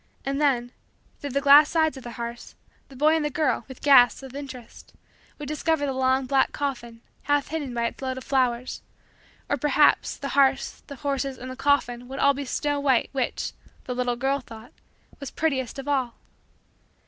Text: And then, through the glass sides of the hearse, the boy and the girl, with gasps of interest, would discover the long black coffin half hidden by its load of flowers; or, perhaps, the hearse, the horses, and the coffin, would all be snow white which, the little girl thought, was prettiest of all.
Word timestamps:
And 0.25 0.41
then, 0.41 0.71
through 1.19 1.29
the 1.29 1.41
glass 1.41 1.69
sides 1.69 1.95
of 1.95 2.01
the 2.03 2.13
hearse, 2.13 2.55
the 2.89 2.95
boy 2.95 3.15
and 3.15 3.23
the 3.23 3.29
girl, 3.29 3.65
with 3.67 3.83
gasps 3.83 4.23
of 4.23 4.33
interest, 4.33 4.95
would 5.37 5.45
discover 5.47 5.85
the 5.85 5.93
long 5.93 6.25
black 6.25 6.51
coffin 6.53 7.01
half 7.25 7.49
hidden 7.49 7.71
by 7.71 7.85
its 7.85 8.01
load 8.01 8.17
of 8.17 8.23
flowers; 8.23 8.81
or, 9.47 9.57
perhaps, 9.57 10.17
the 10.17 10.29
hearse, 10.29 10.81
the 10.87 10.95
horses, 10.95 11.37
and 11.37 11.51
the 11.51 11.55
coffin, 11.55 12.07
would 12.07 12.17
all 12.17 12.33
be 12.33 12.45
snow 12.45 12.79
white 12.79 13.09
which, 13.11 13.53
the 13.83 13.93
little 13.93 14.15
girl 14.15 14.39
thought, 14.39 14.71
was 15.19 15.29
prettiest 15.29 15.77
of 15.77 15.87
all. 15.87 16.15